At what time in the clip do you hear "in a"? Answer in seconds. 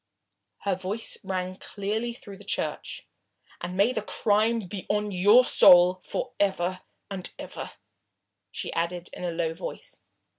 9.13-9.29